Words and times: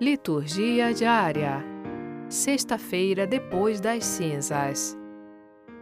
Liturgia 0.00 0.94
diária. 0.94 1.60
Sexta-feira 2.28 3.26
depois 3.26 3.80
das 3.80 4.04
cinzas. 4.04 4.96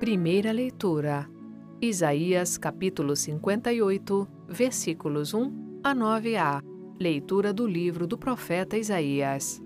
Primeira 0.00 0.52
leitura. 0.52 1.28
Isaías 1.82 2.56
capítulo 2.56 3.14
58, 3.14 4.26
versículos 4.48 5.34
1 5.34 5.80
a 5.84 5.94
9a. 5.94 6.62
Leitura 6.98 7.52
do 7.52 7.66
livro 7.66 8.06
do 8.06 8.16
profeta 8.16 8.78
Isaías. 8.78 9.62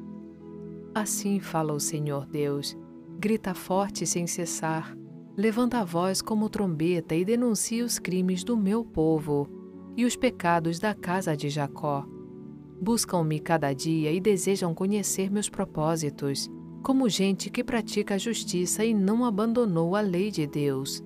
Assim 0.92 1.38
fala 1.38 1.72
o 1.72 1.78
Senhor 1.78 2.26
Deus. 2.26 2.76
Grita 3.20 3.54
forte 3.54 4.04
sem 4.04 4.26
cessar. 4.26 4.96
Levanta 5.36 5.78
a 5.78 5.84
voz 5.84 6.20
como 6.20 6.50
trombeta 6.50 7.14
e 7.14 7.24
denuncia 7.24 7.84
os 7.84 8.00
crimes 8.00 8.42
do 8.42 8.56
meu 8.56 8.84
povo 8.84 9.48
e 9.96 10.04
os 10.04 10.16
pecados 10.16 10.80
da 10.80 10.92
casa 10.92 11.36
de 11.36 11.48
Jacó 11.48 12.04
Buscam-me 12.80 13.38
cada 13.38 13.72
dia 13.74 14.10
e 14.10 14.18
desejam 14.18 14.74
conhecer 14.74 15.30
meus 15.30 15.50
propósitos, 15.50 16.50
como 16.82 17.10
gente 17.10 17.50
que 17.50 17.62
pratica 17.62 18.14
a 18.14 18.18
justiça 18.18 18.82
e 18.82 18.94
não 18.94 19.24
abandonou 19.24 19.94
a 19.94 20.00
lei 20.00 20.30
de 20.30 20.46
Deus. 20.46 21.02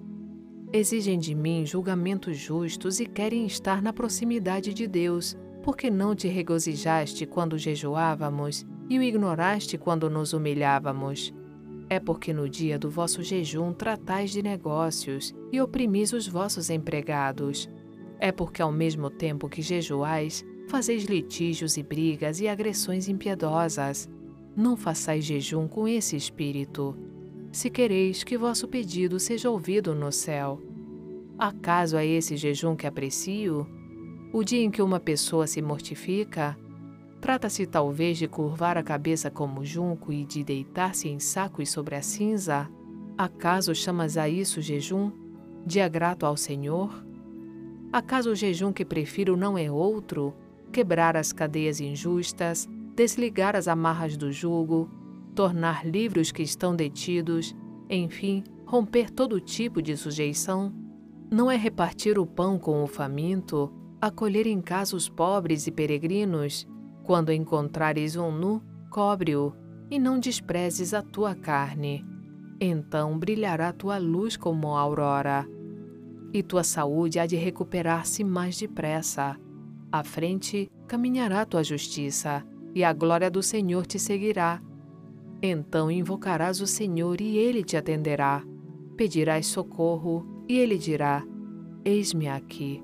Exigem 0.73 1.19
de 1.19 1.35
mim 1.35 1.67
julgamentos 1.67 2.37
justos 2.37 3.01
e 3.01 3.07
querem 3.07 3.45
estar 3.45 3.83
na 3.83 3.93
proximidade 3.93 4.73
de 4.73 4.87
Deus, 4.87 5.37
porque 5.65 5.91
não 5.91 6.15
te 6.15 6.29
regozijaste 6.29 7.27
quando 7.27 7.59
jejuávamos 7.59 8.65
e 8.89 8.97
o 8.97 9.03
ignoraste 9.03 9.77
quando 9.77 10.09
nos 10.09 10.33
humilhávamos. 10.33 11.35
É 11.91 11.99
porque 11.99 12.33
no 12.33 12.49
dia 12.49 12.79
do 12.79 12.89
vosso 12.89 13.23
jejum 13.23 13.73
tratais 13.73 14.31
de 14.31 14.43
negócios 14.43 15.35
e 15.51 15.61
oprimis 15.61 16.13
os 16.13 16.29
vossos 16.29 16.71
empregados. 16.71 17.69
É 18.21 18.31
porque 18.31 18.63
ao 18.63 18.71
mesmo 18.71 19.11
tempo 19.11 19.49
que 19.49 19.61
jejuais, 19.61 20.45
fazeis 20.69 21.05
litígios 21.05 21.77
e 21.77 21.83
brigas 21.83 22.41
e 22.41 22.49
agressões 22.49 23.09
impiedosas. 23.09 24.09
Não 24.57 24.77
façais 24.77 25.25
jejum 25.25 25.67
com 25.67 25.89
esse 25.89 26.17
espírito, 26.17 26.97
se 27.51 27.71
quereis 27.71 28.25
que 28.25 28.37
vosso 28.37 28.67
pedido 28.67 29.21
seja 29.21 29.49
ouvido 29.51 29.95
no 29.95 30.11
céu. 30.11 30.61
Acaso 31.39 31.97
é 31.97 32.05
esse 32.07 32.37
jejum 32.37 32.75
que 32.75 32.87
aprecio? 32.87 33.67
O 34.33 34.43
dia 34.43 34.63
em 34.63 34.71
que 34.71 34.83
uma 34.83 34.99
pessoa 34.99 35.47
se 35.47 35.63
mortifica? 35.63 36.57
Trata-se 37.21 37.67
talvez 37.67 38.19
de 38.19 38.29
curvar 38.29 38.77
a 38.77 38.83
cabeça 38.83 39.31
como 39.31 39.65
junco 39.65 40.13
e 40.13 40.25
de 40.25 40.45
deitar-se 40.45 41.09
em 41.09 41.19
sacos 41.19 41.71
sobre 41.71 41.95
a 41.95 42.03
cinza? 42.03 42.69
Acaso 43.17 43.75
chamas 43.75 44.17
a 44.17 44.29
isso 44.29 44.61
jejum? 44.61 45.13
Dia 45.65 45.89
grato 45.89 46.27
ao 46.27 46.37
Senhor? 46.37 47.05
Acaso 47.93 48.31
o 48.31 48.35
jejum 48.35 48.73
que 48.73 48.85
prefiro 48.85 49.37
não 49.37 49.57
é 49.57 49.71
outro? 49.71 50.35
Quebrar 50.75 51.17
as 51.17 51.33
cadeias 51.33 51.81
injustas, 51.81 52.69
desligar 52.97 53.55
as 53.55 53.69
amarras 53.69 54.17
do 54.17 54.33
jugo, 54.33 54.91
tornar 55.33 55.87
livres 55.87 56.27
os 56.27 56.33
que 56.33 56.43
estão 56.43 56.75
detidos, 56.75 57.55
enfim, 57.89 58.43
romper 58.67 59.09
todo 59.09 59.41
tipo 59.41 59.81
de 59.81 59.97
sujeição? 59.97 60.75
Não 61.31 61.49
é 61.49 61.57
repartir 61.57 62.19
o 62.19 62.27
pão 62.27 62.59
com 62.59 62.83
o 62.83 62.89
faminto, 62.89 63.73
acolher 64.01 64.49
em 64.49 64.61
casa 64.61 64.97
os 64.97 65.09
pobres 65.09 65.69
e 65.69 65.71
peregrinos? 65.71 66.67
Quando 67.05 67.33
encontrares 67.33 68.17
um 68.17 68.33
nu, 68.33 68.61
cobre-o, 68.91 69.55
e 69.89 69.97
não 69.97 70.19
desprezes 70.19 70.93
a 70.93 71.03
tua 71.03 71.37
carne. 71.37 72.05
Então 72.61 73.17
brilhará 73.17 73.73
tua 73.73 73.97
luz 73.97 74.37
como 74.37 74.75
a 74.75 74.81
aurora, 74.81 75.47
e 76.33 76.43
tua 76.43 76.65
saúde 76.65 77.21
há 77.21 77.27
de 77.27 77.37
recuperar-se 77.37 78.25
mais 78.25 78.59
depressa. 78.59 79.39
À 79.95 80.03
frente 80.03 80.69
caminhará 80.89 81.47
tua 81.47 81.63
justiça, 81.63 82.45
e 82.75 82.83
a 82.83 82.93
glória 82.93 83.31
do 83.31 83.41
Senhor 83.41 83.87
te 83.87 83.97
seguirá. 83.97 84.61
Então 85.41 85.89
invocarás 85.89 86.61
o 86.61 86.67
Senhor 86.67 87.21
e 87.21 87.39
ele 87.39 87.63
te 87.63 87.77
atenderá. 87.77 88.43
Pedirás 88.97 89.47
socorro 89.47 90.27
e 90.49 90.59
ele 90.59 90.79
dirá: 90.79 91.25
Eis-me 91.85 92.27
aqui. 92.27 92.83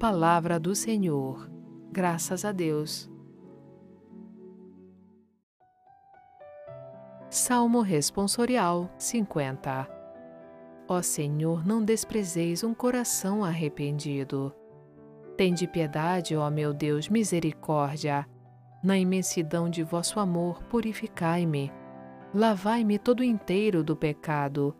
Palavra 0.00 0.58
do 0.58 0.74
Senhor. 0.74 1.48
Graças 1.92 2.44
a 2.44 2.50
Deus. 2.50 3.08
Salmo 7.30 7.82
Responsorial 7.82 8.92
50 8.98 9.88
Ó 10.88 11.02
Senhor, 11.02 11.64
não 11.64 11.84
desprezeis 11.84 12.64
um 12.64 12.74
coração 12.74 13.44
arrependido. 13.44 14.52
Tende 15.40 15.66
piedade, 15.66 16.36
ó 16.36 16.50
meu 16.50 16.74
Deus, 16.74 17.08
misericórdia. 17.08 18.28
Na 18.84 18.98
imensidão 18.98 19.70
de 19.70 19.82
vosso 19.82 20.20
amor, 20.20 20.62
purificai-me. 20.64 21.72
Lavai-me 22.34 22.98
todo 22.98 23.24
inteiro 23.24 23.82
do 23.82 23.96
pecado 23.96 24.76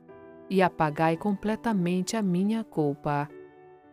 e 0.51 0.61
apagai 0.61 1.17
completamente 1.17 2.15
a 2.15 2.21
minha 2.21 2.63
culpa. 2.63 3.27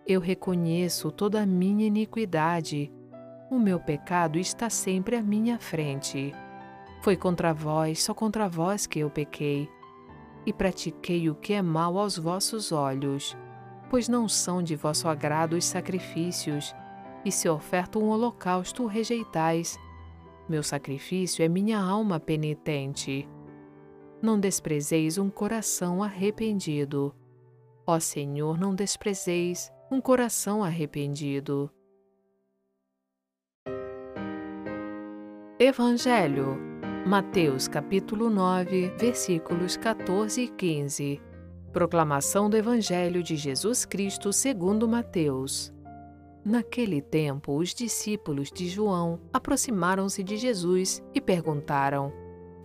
Eu 0.06 0.20
reconheço 0.20 1.10
toda 1.10 1.42
a 1.42 1.46
minha 1.46 1.88
iniquidade. 1.88 2.92
O 3.50 3.58
meu 3.58 3.80
pecado 3.80 4.38
está 4.38 4.70
sempre 4.70 5.16
à 5.16 5.22
minha 5.22 5.58
frente. 5.58 6.36
Foi 7.02 7.16
contra 7.16 7.54
vós, 7.54 8.04
só 8.04 8.14
contra 8.14 8.50
vós 8.50 8.86
que 8.86 9.00
eu 9.00 9.10
pequei, 9.10 9.70
e 10.46 10.52
pratiquei 10.52 11.30
o 11.30 11.36
que 11.36 11.54
é 11.54 11.62
mal 11.62 11.98
aos 11.98 12.18
vossos 12.18 12.74
olhos 12.74 13.38
pois 13.90 14.08
não 14.08 14.28
são 14.28 14.62
de 14.62 14.76
vosso 14.76 15.08
agrado 15.08 15.54
os 15.54 15.66
sacrifícios, 15.66 16.76
e 17.26 17.32
se 17.32 17.50
oferta 17.50 18.00
um 18.00 18.10
holocausto 18.10 18.84
o 18.84 18.88
rejeitais. 18.88 19.78
Meu 20.48 20.64
sacrifício 20.64 21.44
é 21.44 21.48
minha 21.50 21.80
alma 21.80 22.20
penitente. 22.20 23.28
Não 24.22 24.40
desprezeis 24.40 25.18
um 25.18 25.30
coração 25.30 26.02
arrependido. 26.02 27.14
Ó 27.86 28.00
Senhor, 28.00 28.58
não 28.58 28.74
desprezeis 28.74 29.72
um 29.92 30.00
coração 30.02 30.64
arrependido. 30.64 31.70
Evangelho, 35.60 36.58
Mateus 37.06 37.68
capítulo 37.68 38.30
9, 38.30 38.90
versículos 38.98 39.76
14 39.76 40.44
e 40.44 40.48
15. 40.50 41.27
Proclamação 41.78 42.50
do 42.50 42.58
Evangelho 42.58 43.22
de 43.22 43.36
Jesus 43.36 43.86
Cristo 43.86 44.34
segundo 44.34 44.88
Mateus. 44.88 45.72
Naquele 46.44 47.04
tempo, 47.04 47.56
os 47.56 47.72
discípulos 47.72 48.50
de 48.52 48.68
João 48.68 49.20
aproximaram-se 49.32 50.24
de 50.24 50.38
Jesus 50.38 51.04
e 51.14 51.22
perguntaram: 51.22 52.12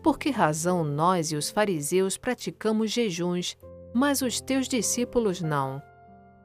Por 0.02 0.18
que 0.18 0.30
razão 0.30 0.82
nós 0.82 1.30
e 1.30 1.36
os 1.36 1.50
fariseus 1.50 2.16
praticamos 2.16 2.90
jejuns, 2.90 3.54
mas 3.92 4.22
os 4.22 4.40
teus 4.40 4.66
discípulos 4.66 5.42
não? 5.42 5.82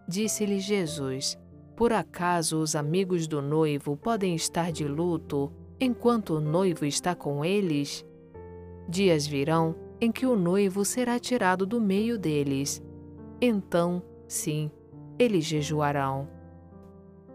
Disse-lhe 0.06 0.60
Jesus: 0.60 1.38
Por 1.74 1.94
acaso 1.94 2.60
os 2.60 2.76
amigos 2.76 3.28
do 3.28 3.42
noivo 3.42 3.96
podem 3.96 4.36
estar 4.36 4.74
de 4.74 4.86
luto 4.86 5.54
enquanto 5.80 6.34
o 6.34 6.42
noivo 6.42 6.84
está 6.84 7.16
com 7.16 7.46
eles? 7.46 8.06
Dias 8.90 9.26
virão 9.26 9.87
em 10.00 10.12
que 10.12 10.26
o 10.26 10.36
noivo 10.36 10.86
será 10.86 11.20
tirado 11.20 11.66
do 11.66 11.82
meio 11.82 12.18
deles. 12.18 12.82
Então, 13.42 14.02
sim, 14.28 14.72
eles 15.18 15.46
jejuarão. 15.46 16.28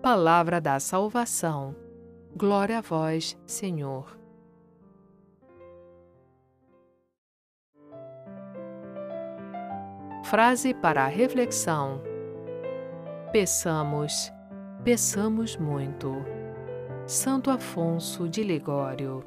Palavra 0.01 0.61
da 0.61 0.79
salvação. 0.81 1.75
Glória 2.37 2.79
a 2.79 2.81
vós, 2.81 3.39
Senhor. 3.47 4.19
Frase 10.25 10.73
para 10.73 11.05
a 11.05 11.09
reflexão: 11.09 12.01
Peçamos, 13.33 14.33
peçamos 14.83 15.57
muito. 15.57 16.25
Santo 17.07 17.51
Afonso 17.51 18.29
de 18.29 18.43
Ligório 18.43 19.25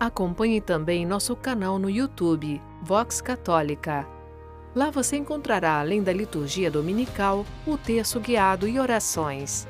Acompanhe 0.00 0.62
também 0.62 1.04
nosso 1.04 1.36
canal 1.36 1.78
no 1.78 1.90
YouTube, 1.90 2.58
Vox 2.82 3.20
Católica. 3.20 4.08
Lá 4.74 4.90
você 4.90 5.18
encontrará, 5.18 5.78
além 5.78 6.02
da 6.02 6.10
liturgia 6.10 6.70
dominical, 6.70 7.44
o 7.66 7.76
texto 7.76 8.18
guiado 8.18 8.66
e 8.66 8.80
orações. 8.80 9.68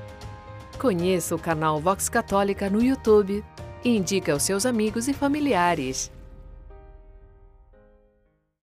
Conheça 0.79 1.35
o 1.35 1.39
canal 1.39 1.81
Vox 1.81 2.09
Católica 2.09 2.71
no 2.71 2.81
YouTube 2.81 3.45
e 3.85 3.97
indique 3.97 4.31
aos 4.31 4.45
seus 4.45 4.65
amigos 4.65 5.09
e 5.09 5.13
familiares. 5.13 6.13